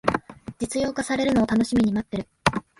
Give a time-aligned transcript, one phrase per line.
[0.57, 2.27] 実用化されるのを楽しみに待ってる